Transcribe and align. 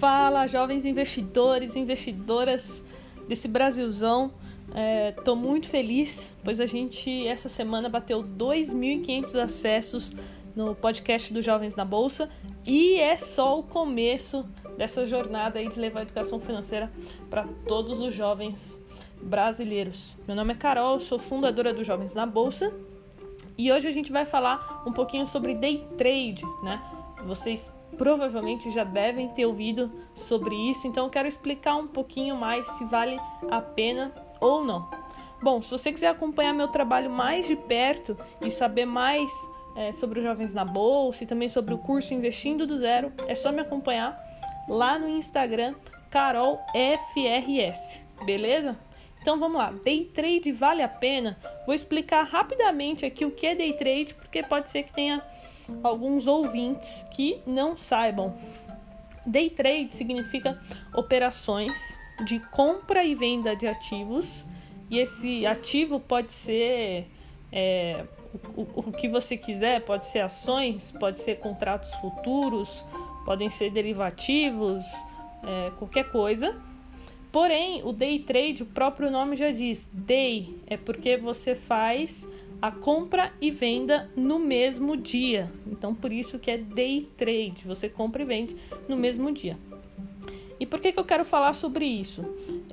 Fala, 0.00 0.46
jovens 0.46 0.86
investidores, 0.86 1.76
investidoras 1.76 2.82
desse 3.28 3.46
Brasilzão. 3.46 4.32
Estou 5.14 5.36
é, 5.36 5.38
muito 5.38 5.68
feliz, 5.68 6.34
pois 6.42 6.58
a 6.58 6.64
gente 6.64 7.26
essa 7.28 7.50
semana 7.50 7.86
bateu 7.86 8.24
2.500 8.24 9.38
acessos 9.38 10.10
no 10.56 10.74
podcast 10.74 11.30
dos 11.34 11.44
Jovens 11.44 11.76
na 11.76 11.84
Bolsa 11.84 12.30
e 12.66 12.98
é 12.98 13.18
só 13.18 13.58
o 13.58 13.62
começo 13.62 14.48
dessa 14.78 15.04
jornada 15.04 15.58
aí 15.58 15.68
de 15.68 15.78
levar 15.78 16.00
a 16.00 16.02
educação 16.04 16.40
financeira 16.40 16.90
para 17.28 17.46
todos 17.68 18.00
os 18.00 18.14
jovens 18.14 18.82
brasileiros. 19.20 20.16
Meu 20.26 20.34
nome 20.34 20.54
é 20.54 20.56
Carol, 20.56 20.98
sou 20.98 21.18
fundadora 21.18 21.74
dos 21.74 21.86
Jovens 21.86 22.14
na 22.14 22.24
Bolsa 22.24 22.72
e 23.58 23.70
hoje 23.70 23.86
a 23.86 23.92
gente 23.92 24.10
vai 24.10 24.24
falar 24.24 24.82
um 24.86 24.92
pouquinho 24.94 25.26
sobre 25.26 25.54
day 25.54 25.86
trade, 25.98 26.42
né? 26.62 26.82
Vocês 27.26 27.70
provavelmente 28.00 28.70
já 28.70 28.82
devem 28.82 29.28
ter 29.28 29.44
ouvido 29.44 29.92
sobre 30.14 30.56
isso, 30.70 30.86
então 30.86 31.04
eu 31.04 31.10
quero 31.10 31.28
explicar 31.28 31.76
um 31.76 31.86
pouquinho 31.86 32.34
mais 32.34 32.66
se 32.66 32.86
vale 32.86 33.20
a 33.50 33.60
pena 33.60 34.10
ou 34.40 34.64
não. 34.64 34.88
Bom, 35.42 35.60
se 35.60 35.70
você 35.70 35.92
quiser 35.92 36.08
acompanhar 36.08 36.54
meu 36.54 36.68
trabalho 36.68 37.10
mais 37.10 37.46
de 37.46 37.54
perto 37.54 38.16
e 38.40 38.50
saber 38.50 38.86
mais 38.86 39.30
é, 39.76 39.92
sobre 39.92 40.18
os 40.18 40.24
jovens 40.24 40.54
na 40.54 40.64
bolsa 40.64 41.24
e 41.24 41.26
também 41.26 41.50
sobre 41.50 41.74
o 41.74 41.78
curso 41.78 42.14
Investindo 42.14 42.66
do 42.66 42.78
Zero, 42.78 43.12
é 43.28 43.34
só 43.34 43.52
me 43.52 43.60
acompanhar 43.60 44.16
lá 44.66 44.98
no 44.98 45.06
Instagram 45.06 45.74
CarolFRS, 46.10 48.00
beleza? 48.24 48.78
Então 49.20 49.38
vamos 49.38 49.58
lá, 49.58 49.72
day 49.84 50.06
trade 50.06 50.50
vale 50.52 50.80
a 50.80 50.88
pena? 50.88 51.38
Vou 51.66 51.74
explicar 51.74 52.22
rapidamente 52.22 53.04
aqui 53.04 53.26
o 53.26 53.30
que 53.30 53.46
é 53.46 53.54
day 53.54 53.74
trade, 53.74 54.14
porque 54.14 54.42
pode 54.42 54.70
ser 54.70 54.84
que 54.84 54.92
tenha 54.94 55.22
alguns 55.82 56.26
ouvintes 56.26 57.06
que 57.10 57.40
não 57.46 57.76
saibam. 57.76 58.34
Day 59.26 59.50
trade 59.50 59.92
significa 59.92 60.60
operações 60.94 61.98
de 62.24 62.38
compra 62.50 63.04
e 63.04 63.14
venda 63.14 63.54
de 63.54 63.66
ativos, 63.66 64.44
e 64.90 64.98
esse 64.98 65.46
ativo 65.46 66.00
pode 66.00 66.32
ser 66.32 67.06
é, 67.52 68.04
o, 68.56 68.66
o, 68.76 68.92
que 68.92 69.08
você 69.08 69.36
quiser, 69.36 69.82
pode 69.82 70.06
ser 70.06 70.20
ações, 70.20 70.92
pode 70.92 71.20
ser 71.20 71.38
contratos 71.38 71.92
futuros, 71.94 72.84
podem 73.24 73.48
ser 73.50 73.70
derivativos, 73.70 74.84
é, 75.42 75.70
qualquer 75.78 76.10
coisa. 76.10 76.60
Porém, 77.32 77.82
o 77.84 77.92
day 77.92 78.18
trade, 78.18 78.62
o 78.64 78.66
próprio 78.66 79.10
nome 79.10 79.36
já 79.36 79.50
diz, 79.50 79.88
day 79.92 80.58
é 80.66 80.76
porque 80.76 81.16
você 81.16 81.54
faz 81.54 82.28
a 82.60 82.70
compra 82.70 83.32
e 83.40 83.50
venda 83.50 84.10
no 84.16 84.38
mesmo 84.38 84.96
dia. 84.96 85.50
Então, 85.66 85.94
por 85.94 86.12
isso 86.12 86.38
que 86.38 86.50
é 86.50 86.58
day 86.58 87.08
trade, 87.16 87.62
você 87.64 87.88
compra 87.88 88.22
e 88.22 88.26
vende 88.26 88.56
no 88.88 88.96
mesmo 88.96 89.32
dia. 89.32 89.58
E 90.58 90.66
por 90.66 90.78
que, 90.78 90.92
que 90.92 90.98
eu 90.98 91.04
quero 91.04 91.24
falar 91.24 91.54
sobre 91.54 91.86
isso? 91.86 92.22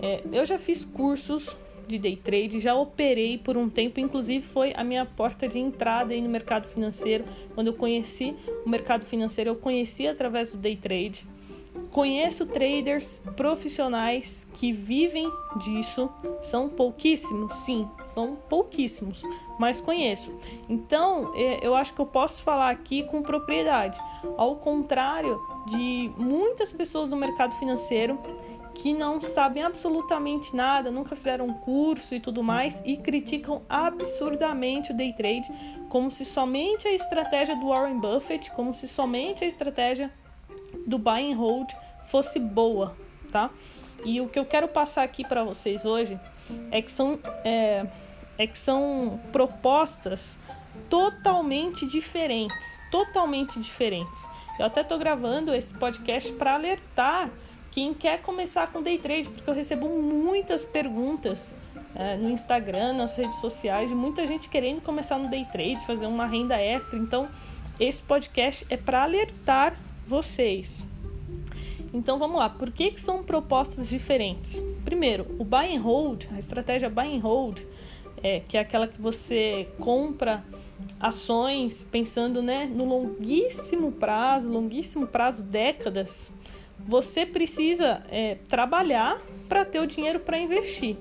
É, 0.01 0.21
eu 0.33 0.45
já 0.45 0.59
fiz 0.59 0.83
cursos 0.83 1.55
de 1.87 1.97
day 1.97 2.17
trade, 2.17 2.59
já 2.59 2.75
operei 2.75 3.37
por 3.37 3.55
um 3.55 3.69
tempo, 3.69 3.99
inclusive 3.99 4.45
foi 4.45 4.73
a 4.75 4.83
minha 4.83 5.05
porta 5.05 5.47
de 5.47 5.57
entrada 5.57 6.13
aí 6.13 6.21
no 6.21 6.27
mercado 6.27 6.67
financeiro. 6.67 7.23
Quando 7.55 7.67
eu 7.67 7.73
conheci 7.73 8.35
o 8.65 8.69
mercado 8.69 9.05
financeiro, 9.05 9.51
eu 9.51 9.55
conheci 9.55 10.05
através 10.05 10.51
do 10.51 10.57
day 10.57 10.75
trade. 10.75 11.25
Conheço 11.91 12.45
traders 12.45 13.19
profissionais 13.35 14.47
que 14.53 14.71
vivem 14.71 15.31
disso, 15.57 16.09
são 16.41 16.69
pouquíssimos, 16.69 17.55
sim, 17.57 17.89
são 18.05 18.35
pouquíssimos, 18.35 19.23
mas 19.59 19.81
conheço. 19.81 20.31
Então, 20.69 21.33
é, 21.35 21.65
eu 21.65 21.75
acho 21.75 21.93
que 21.93 21.99
eu 21.99 22.05
posso 22.05 22.43
falar 22.43 22.69
aqui 22.69 23.03
com 23.03 23.21
propriedade, 23.21 23.99
ao 24.37 24.57
contrário 24.57 25.39
de 25.67 26.11
muitas 26.17 26.71
pessoas 26.71 27.09
no 27.09 27.17
mercado 27.17 27.55
financeiro 27.55 28.19
que 28.77 28.93
não 28.93 29.19
sabem 29.19 29.63
absolutamente 29.63 30.55
nada, 30.55 30.91
nunca 30.91 31.15
fizeram 31.15 31.51
curso 31.51 32.13
e 32.13 32.19
tudo 32.19 32.43
mais 32.43 32.81
e 32.85 32.95
criticam 32.95 33.63
absurdamente 33.67 34.91
o 34.91 34.95
day 34.95 35.13
trade 35.13 35.51
como 35.89 36.11
se 36.11 36.23
somente 36.23 36.87
a 36.87 36.93
estratégia 36.93 37.55
do 37.55 37.69
Warren 37.69 37.99
Buffett, 37.99 38.51
como 38.51 38.73
se 38.73 38.87
somente 38.87 39.43
a 39.43 39.47
estratégia 39.47 40.11
do 40.85 40.97
buy 40.97 41.31
and 41.31 41.35
hold 41.35 41.69
fosse 42.07 42.39
boa, 42.39 42.95
tá? 43.31 43.49
E 44.05 44.21
o 44.21 44.27
que 44.27 44.37
eu 44.39 44.45
quero 44.45 44.67
passar 44.67 45.03
aqui 45.03 45.25
para 45.25 45.43
vocês 45.43 45.83
hoje 45.85 46.19
é 46.71 46.81
que 46.81 46.91
são, 46.91 47.19
é, 47.43 47.85
é 48.37 48.47
que 48.47 48.57
são 48.57 49.19
propostas 49.31 50.37
totalmente 50.89 51.85
diferentes, 51.85 52.79
totalmente 52.91 53.59
diferentes. 53.59 54.27
Eu 54.57 54.65
até 54.65 54.81
estou 54.81 54.97
gravando 54.97 55.53
esse 55.53 55.73
podcast 55.73 56.31
para 56.33 56.53
alertar 56.53 57.29
quem 57.71 57.93
quer 57.93 58.21
começar 58.21 58.71
com 58.71 58.81
day 58.81 58.97
trade, 58.97 59.29
porque 59.29 59.49
eu 59.49 59.53
recebo 59.53 59.87
muitas 60.01 60.63
perguntas 60.63 61.55
é, 61.93 62.15
no 62.15 62.29
Instagram, 62.29 62.93
nas 62.93 63.15
redes 63.15 63.39
sociais, 63.39 63.89
de 63.89 63.95
muita 63.95 64.25
gente 64.25 64.47
querendo 64.49 64.81
começar 64.81 65.17
no 65.17 65.29
day 65.29 65.45
trade, 65.51 65.85
fazer 65.85 66.05
uma 66.05 66.25
renda 66.25 66.55
extra. 66.57 66.97
Então, 66.97 67.27
esse 67.79 68.01
podcast 68.01 68.65
é 68.69 68.77
para 68.77 69.03
alertar 69.03 69.77
vocês. 70.07 70.87
Então 71.93 72.19
vamos 72.19 72.37
lá, 72.37 72.49
por 72.49 72.71
que, 72.71 72.91
que 72.91 73.01
são 73.01 73.23
propostas 73.23 73.89
diferentes? 73.89 74.63
Primeiro, 74.83 75.25
o 75.39 75.43
buy 75.43 75.75
and 75.75 75.81
hold, 75.81 76.25
a 76.33 76.39
estratégia 76.39 76.89
buy 76.89 77.15
and 77.15 77.19
hold, 77.19 77.59
é, 78.21 78.41
que 78.41 78.57
é 78.57 78.59
aquela 78.59 78.87
que 78.87 79.01
você 79.01 79.67
compra 79.79 80.43
ações 80.99 81.87
pensando 81.89 82.41
né, 82.41 82.65
no 82.65 82.85
longuíssimo 82.85 83.91
prazo, 83.91 84.49
longuíssimo 84.49 85.07
prazo, 85.07 85.43
décadas, 85.43 86.31
você 86.79 87.25
precisa 87.25 88.03
é, 88.09 88.35
trabalhar 88.47 89.21
para 89.47 89.65
ter 89.65 89.79
o 89.79 89.87
dinheiro 89.87 90.19
para 90.19 90.37
investir, 90.37 90.97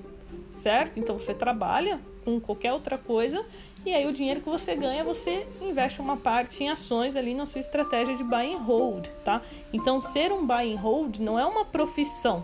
certo? 0.49 0.99
Então 0.99 1.17
você 1.17 1.33
trabalha 1.33 1.99
com 2.23 2.39
qualquer 2.39 2.73
outra 2.73 2.97
coisa 2.97 3.45
e 3.87 3.93
aí 3.93 4.05
o 4.05 4.11
dinheiro 4.11 4.41
que 4.41 4.49
você 4.49 4.75
ganha, 4.75 5.01
você 5.03 5.47
investe 5.61 6.01
uma 6.01 6.17
parte 6.17 6.61
em 6.61 6.69
ações 6.69 7.15
ali 7.15 7.33
na 7.33 7.45
sua 7.45 7.59
estratégia 7.59 8.15
de 8.15 8.23
buy 8.23 8.53
and 8.53 8.59
hold, 8.59 9.07
tá? 9.23 9.41
Então 9.71 10.01
ser 10.01 10.31
um 10.31 10.45
buy 10.45 10.73
and 10.73 10.77
hold 10.77 11.19
não 11.19 11.39
é 11.39 11.45
uma 11.45 11.63
profissão, 11.63 12.43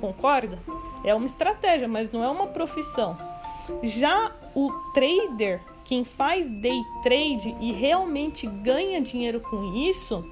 concorda? 0.00 0.58
É 1.04 1.12
uma 1.12 1.26
estratégia, 1.26 1.88
mas 1.88 2.12
não 2.12 2.22
é 2.22 2.28
uma 2.28 2.46
profissão. 2.46 3.18
Já 3.82 4.32
o 4.54 4.70
trader, 4.94 5.60
quem 5.84 6.04
faz 6.04 6.48
day 6.48 6.80
trade 7.02 7.56
e 7.60 7.72
realmente 7.72 8.46
ganha 8.46 9.00
dinheiro 9.00 9.40
com 9.40 9.74
isso, 9.74 10.24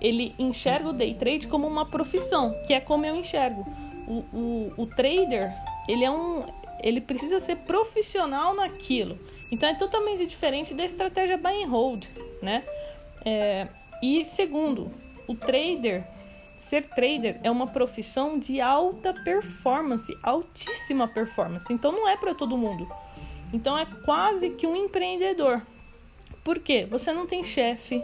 ele 0.00 0.32
enxerga 0.38 0.90
o 0.90 0.92
day 0.92 1.14
trade 1.14 1.48
como 1.48 1.66
uma 1.66 1.84
profissão, 1.84 2.54
que 2.66 2.72
é 2.72 2.80
como 2.80 3.04
eu 3.04 3.16
enxergo. 3.16 3.66
O, 4.06 4.24
o, 4.32 4.72
o 4.76 4.86
trader, 4.86 5.52
ele 5.88 6.04
é 6.04 6.10
um, 6.10 6.44
ele 6.82 7.00
precisa 7.00 7.40
ser 7.40 7.56
profissional 7.56 8.54
naquilo. 8.54 9.18
Então 9.50 9.68
é 9.68 9.74
totalmente 9.74 10.26
diferente 10.26 10.74
da 10.74 10.84
estratégia 10.84 11.36
buy 11.36 11.62
and 11.62 11.68
hold, 11.68 12.06
né? 12.40 12.64
É, 13.24 13.68
e 14.02 14.24
segundo, 14.24 14.90
o 15.26 15.34
trader, 15.34 16.04
ser 16.56 16.86
trader 16.86 17.40
é 17.42 17.50
uma 17.50 17.66
profissão 17.66 18.38
de 18.38 18.60
alta 18.60 19.12
performance, 19.12 20.16
altíssima 20.22 21.08
performance. 21.08 21.72
Então 21.72 21.90
não 21.92 22.08
é 22.08 22.16
para 22.16 22.34
todo 22.34 22.56
mundo. 22.56 22.88
Então 23.52 23.76
é 23.76 23.86
quase 24.04 24.50
que 24.50 24.66
um 24.66 24.76
empreendedor. 24.76 25.62
Por 26.44 26.58
quê? 26.58 26.86
Você 26.88 27.12
não 27.12 27.26
tem 27.26 27.44
chefe, 27.44 28.02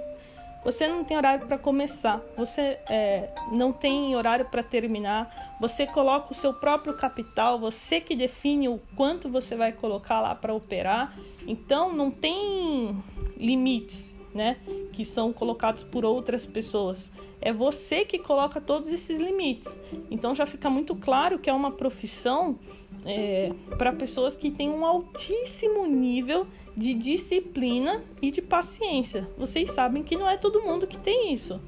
você 0.66 0.88
não 0.88 1.04
tem 1.04 1.16
horário 1.16 1.46
para 1.46 1.56
começar, 1.56 2.20
você 2.36 2.76
é, 2.88 3.28
não 3.52 3.72
tem 3.72 4.16
horário 4.16 4.46
para 4.46 4.64
terminar, 4.64 5.56
você 5.60 5.86
coloca 5.86 6.32
o 6.32 6.34
seu 6.34 6.52
próprio 6.52 6.92
capital, 6.94 7.56
você 7.56 8.00
que 8.00 8.16
define 8.16 8.68
o 8.68 8.80
quanto 8.96 9.28
você 9.28 9.54
vai 9.54 9.70
colocar 9.70 10.20
lá 10.20 10.34
para 10.34 10.52
operar. 10.52 11.16
Então 11.46 11.92
não 11.92 12.10
tem 12.10 13.00
limites, 13.36 14.12
né? 14.36 14.58
Que 14.92 15.04
são 15.04 15.32
colocados 15.32 15.82
por 15.82 16.04
outras 16.04 16.46
pessoas. 16.46 17.10
É 17.40 17.52
você 17.52 18.04
que 18.04 18.18
coloca 18.18 18.60
todos 18.60 18.92
esses 18.92 19.18
limites. 19.18 19.80
Então 20.10 20.34
já 20.34 20.46
fica 20.46 20.70
muito 20.70 20.94
claro 20.94 21.38
que 21.38 21.50
é 21.50 21.52
uma 21.52 21.72
profissão 21.72 22.58
é, 23.04 23.52
para 23.78 23.92
pessoas 23.92 24.36
que 24.36 24.50
têm 24.50 24.68
um 24.68 24.84
altíssimo 24.84 25.86
nível 25.86 26.46
de 26.76 26.92
disciplina 26.92 28.04
e 28.20 28.30
de 28.30 28.42
paciência. 28.42 29.28
Vocês 29.38 29.70
sabem 29.72 30.02
que 30.02 30.14
não 30.14 30.28
é 30.28 30.36
todo 30.36 30.62
mundo 30.62 30.86
que 30.86 30.98
tem 30.98 31.32
isso. 31.32 31.58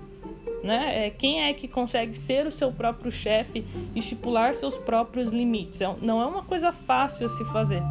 Né? 0.62 1.06
É, 1.06 1.10
quem 1.10 1.44
é 1.44 1.54
que 1.54 1.66
consegue 1.66 2.18
ser 2.18 2.46
o 2.46 2.50
seu 2.50 2.70
próprio 2.72 3.10
chefe, 3.10 3.64
estipular 3.94 4.52
seus 4.52 4.76
próprios 4.76 5.30
limites? 5.30 5.80
É, 5.80 5.96
não 6.02 6.20
é 6.20 6.26
uma 6.26 6.42
coisa 6.42 6.72
fácil 6.72 7.26
a 7.26 7.28
se 7.28 7.44
fazer. 7.46 7.82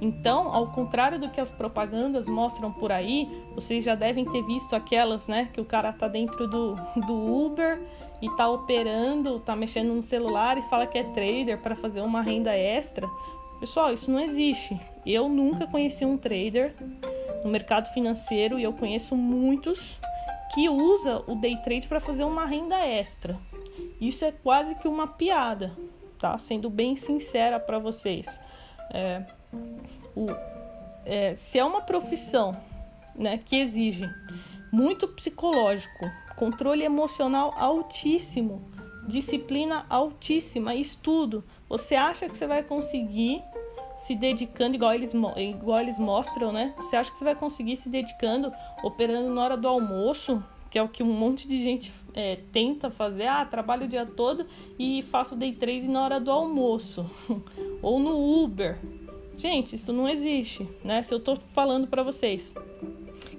Então, 0.00 0.52
ao 0.52 0.68
contrário 0.68 1.18
do 1.18 1.30
que 1.30 1.40
as 1.40 1.50
propagandas 1.50 2.28
mostram 2.28 2.72
por 2.72 2.90
aí, 2.90 3.28
vocês 3.54 3.84
já 3.84 3.94
devem 3.94 4.24
ter 4.24 4.42
visto 4.42 4.74
aquelas, 4.74 5.28
né, 5.28 5.48
que 5.52 5.60
o 5.60 5.64
cara 5.64 5.92
tá 5.92 6.08
dentro 6.08 6.46
do, 6.46 6.74
do 7.06 7.44
Uber 7.44 7.80
e 8.20 8.30
tá 8.36 8.48
operando, 8.48 9.40
tá 9.40 9.56
mexendo 9.56 9.92
no 9.94 10.02
celular 10.02 10.56
e 10.58 10.62
fala 10.62 10.86
que 10.86 10.98
é 10.98 11.04
trader 11.04 11.58
para 11.58 11.74
fazer 11.74 12.00
uma 12.00 12.22
renda 12.22 12.56
extra. 12.56 13.08
Pessoal, 13.58 13.92
isso 13.92 14.10
não 14.10 14.20
existe. 14.20 14.78
Eu 15.06 15.28
nunca 15.28 15.66
conheci 15.66 16.04
um 16.04 16.16
trader 16.16 16.74
no 17.44 17.50
mercado 17.50 17.92
financeiro 17.92 18.58
e 18.58 18.62
eu 18.62 18.72
conheço 18.72 19.16
muitos 19.16 19.98
que 20.54 20.68
usa 20.68 21.22
o 21.26 21.34
day 21.34 21.56
trade 21.58 21.88
para 21.88 22.00
fazer 22.00 22.24
uma 22.24 22.44
renda 22.44 22.78
extra. 22.78 23.38
Isso 24.00 24.24
é 24.24 24.32
quase 24.32 24.74
que 24.74 24.86
uma 24.86 25.06
piada, 25.06 25.72
tá? 26.18 26.36
Sendo 26.38 26.68
bem 26.68 26.96
sincera 26.96 27.58
para 27.58 27.78
vocês. 27.78 28.40
É, 28.92 29.22
o, 30.14 30.26
é, 31.04 31.36
se 31.36 31.58
é 31.58 31.64
uma 31.64 31.82
profissão 31.82 32.56
né, 33.14 33.38
que 33.38 33.56
exige 33.56 34.08
muito 34.72 35.06
psicológico, 35.08 36.10
controle 36.36 36.82
emocional 36.82 37.54
altíssimo, 37.56 38.62
disciplina 39.06 39.84
altíssima, 39.88 40.74
estudo, 40.74 41.44
você 41.68 41.94
acha 41.94 42.28
que 42.28 42.36
você 42.36 42.46
vai 42.46 42.62
conseguir 42.62 43.42
se 43.96 44.14
dedicando, 44.14 44.74
igual 44.74 44.94
eles, 44.94 45.12
igual 45.36 45.80
eles 45.80 45.98
mostram, 45.98 46.50
né? 46.50 46.72
Você 46.76 46.96
acha 46.96 47.10
que 47.10 47.18
você 47.18 47.24
vai 47.24 47.34
conseguir 47.34 47.76
se 47.76 47.88
dedicando, 47.88 48.52
operando 48.82 49.32
na 49.32 49.42
hora 49.42 49.56
do 49.56 49.68
almoço, 49.68 50.42
que 50.70 50.78
é 50.78 50.82
o 50.82 50.88
que 50.88 51.02
um 51.02 51.12
monte 51.12 51.46
de 51.46 51.58
gente 51.58 51.92
é, 52.14 52.38
tenta 52.50 52.90
fazer. 52.90 53.26
Ah, 53.26 53.44
trabalho 53.44 53.84
o 53.84 53.88
dia 53.88 54.06
todo 54.06 54.46
e 54.78 55.02
faço 55.02 55.36
day 55.36 55.52
trade 55.52 55.86
na 55.86 56.02
hora 56.02 56.18
do 56.18 56.30
almoço. 56.30 57.08
Ou 57.82 58.00
no 58.00 58.42
Uber. 58.42 58.78
Gente, 59.42 59.74
isso 59.74 59.92
não 59.92 60.08
existe, 60.08 60.68
né? 60.84 61.02
Se 61.02 61.12
eu 61.12 61.18
tô 61.18 61.34
falando 61.34 61.88
para 61.88 62.04
vocês 62.04 62.54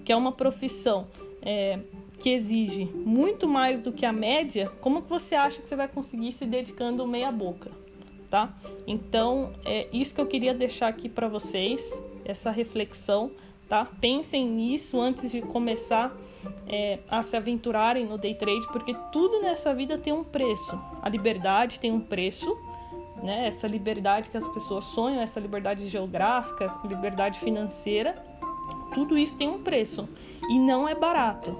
que 0.04 0.12
é 0.12 0.16
uma 0.18 0.34
profissão 0.34 1.08
é, 1.42 1.80
que 2.20 2.30
exige 2.30 2.84
muito 2.84 3.48
mais 3.48 3.82
do 3.82 3.90
que 3.90 4.06
a 4.06 4.12
média, 4.12 4.70
como 4.82 5.02
que 5.02 5.08
você 5.10 5.34
acha 5.34 5.62
que 5.62 5.70
você 5.70 5.78
vai 5.78 5.88
conseguir 5.88 6.34
se 6.34 6.46
dedicando 6.46 7.08
meia 7.08 7.32
boca, 7.32 7.72
tá? 8.30 8.54
Então, 8.86 9.54
é 9.64 9.88
isso 9.94 10.14
que 10.14 10.20
eu 10.20 10.28
queria 10.28 10.54
deixar 10.54 10.90
aqui 10.90 11.08
para 11.08 11.30
vocês, 11.30 12.04
essa 12.26 12.52
reflexão, 12.52 13.32
tá? 13.70 13.86
Pensem 13.86 14.46
nisso 14.46 15.00
antes 15.00 15.32
de 15.32 15.42
começar 15.42 16.14
é, 16.68 17.00
a 17.10 17.24
se 17.24 17.38
aventurarem 17.38 18.06
no 18.06 18.18
day 18.18 18.36
trade, 18.36 18.68
porque 18.74 18.94
tudo 19.14 19.42
nessa 19.42 19.74
vida 19.74 19.98
tem 19.98 20.12
um 20.12 20.26
preço. 20.26 20.78
A 21.02 21.08
liberdade 21.08 21.80
tem 21.80 21.94
um 21.94 22.02
preço, 22.02 22.58
né? 23.24 23.48
Essa 23.48 23.68
liberdade 23.68 24.30
que 24.30 24.36
as 24.36 24.46
pessoas 24.48 24.84
sonham, 24.86 25.22
essa 25.22 25.40
liberdade 25.40 25.88
geográfica, 25.88 26.66
essa 26.66 26.86
liberdade 26.86 27.40
financeira, 27.40 28.22
tudo 28.94 29.18
isso 29.18 29.38
tem 29.38 29.50
um 29.50 29.64
preço 29.64 30.08
e 30.50 30.60
não 30.60 30.88
é 30.88 30.94
barato. 30.94 31.58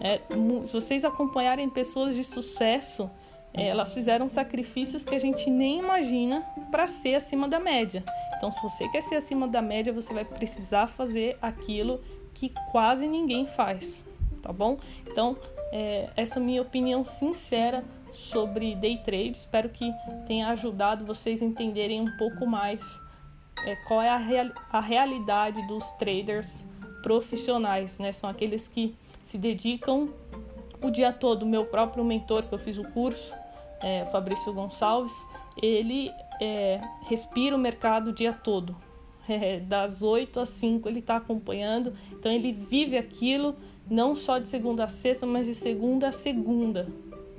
É, 0.00 0.20
se 0.64 0.72
vocês 0.72 1.04
acompanharem 1.04 1.68
pessoas 1.68 2.16
de 2.16 2.24
sucesso, 2.24 3.08
é, 3.54 3.68
elas 3.68 3.92
fizeram 3.92 4.28
sacrifícios 4.28 5.04
que 5.04 5.14
a 5.14 5.18
gente 5.18 5.50
nem 5.50 5.78
imagina 5.78 6.42
para 6.70 6.88
ser 6.88 7.14
acima 7.14 7.46
da 7.46 7.60
média. 7.60 8.02
Então, 8.36 8.50
se 8.50 8.60
você 8.62 8.88
quer 8.88 9.02
ser 9.02 9.16
acima 9.16 9.46
da 9.46 9.60
média, 9.60 9.92
você 9.92 10.14
vai 10.14 10.24
precisar 10.24 10.86
fazer 10.86 11.36
aquilo 11.40 12.00
que 12.32 12.52
quase 12.72 13.06
ninguém 13.06 13.46
faz, 13.46 14.02
tá 14.42 14.52
bom? 14.52 14.78
Então, 15.06 15.36
é, 15.70 16.08
essa 16.16 16.38
é 16.38 16.42
a 16.42 16.44
minha 16.44 16.62
opinião 16.62 17.04
sincera 17.04 17.84
sobre 18.12 18.74
day 18.74 18.98
trade. 18.98 19.32
Espero 19.32 19.68
que 19.68 19.92
tenha 20.26 20.48
ajudado 20.48 21.04
vocês 21.04 21.42
a 21.42 21.46
entenderem 21.46 22.00
um 22.00 22.16
pouco 22.16 22.46
mais 22.46 23.00
é, 23.64 23.76
qual 23.86 24.02
é 24.02 24.08
a, 24.08 24.16
real, 24.16 24.50
a 24.70 24.80
realidade 24.80 25.66
dos 25.66 25.90
traders 25.92 26.64
profissionais, 27.02 27.98
né? 27.98 28.12
São 28.12 28.28
aqueles 28.28 28.68
que 28.68 28.94
se 29.24 29.38
dedicam 29.38 30.10
o 30.80 30.90
dia 30.90 31.12
todo. 31.12 31.46
Meu 31.46 31.64
próprio 31.64 32.04
mentor, 32.04 32.44
que 32.44 32.52
eu 32.52 32.58
fiz 32.58 32.78
o 32.78 32.84
curso, 32.84 33.32
é, 33.80 34.04
Fabrício 34.06 34.52
Gonçalves, 34.52 35.26
ele 35.60 36.10
é, 36.40 36.80
respira 37.08 37.56
o 37.56 37.58
mercado 37.58 38.10
o 38.10 38.12
dia 38.12 38.32
todo. 38.32 38.76
É, 39.28 39.60
das 39.60 40.02
8 40.02 40.40
às 40.40 40.48
5 40.48 40.88
ele 40.88 40.98
está 40.98 41.16
acompanhando, 41.16 41.94
então 42.10 42.30
ele 42.30 42.52
vive 42.52 42.98
aquilo 42.98 43.54
não 43.88 44.16
só 44.16 44.40
de 44.40 44.48
segunda 44.48 44.82
a 44.82 44.88
sexta, 44.88 45.24
mas 45.24 45.46
de 45.46 45.54
segunda 45.54 46.08
a 46.08 46.12
segunda 46.12 46.88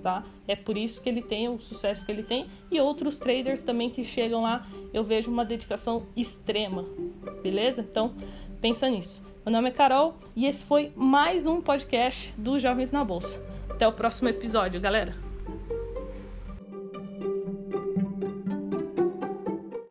tá? 0.03 0.23
É 0.47 0.55
por 0.55 0.77
isso 0.77 1.01
que 1.01 1.09
ele 1.09 1.21
tem 1.21 1.47
o 1.47 1.59
sucesso 1.59 2.05
que 2.05 2.11
ele 2.11 2.21
tem 2.21 2.45
e 2.69 2.79
outros 2.79 3.17
traders 3.17 3.63
também 3.63 3.89
que 3.89 4.03
chegam 4.03 4.43
lá, 4.43 4.67
eu 4.93 5.03
vejo 5.03 5.31
uma 5.31 5.45
dedicação 5.45 6.05
extrema, 6.15 6.85
beleza? 7.41 7.81
Então, 7.81 8.13
pensa 8.61 8.89
nisso. 8.89 9.23
Meu 9.45 9.53
nome 9.53 9.69
é 9.69 9.71
Carol 9.71 10.15
e 10.35 10.45
esse 10.45 10.63
foi 10.65 10.91
mais 10.95 11.47
um 11.47 11.61
podcast 11.61 12.33
do 12.37 12.59
Jovens 12.59 12.91
na 12.91 13.03
Bolsa. 13.03 13.41
Até 13.69 13.87
o 13.87 13.93
próximo 13.93 14.29
episódio, 14.29 14.79
galera. 14.79 15.22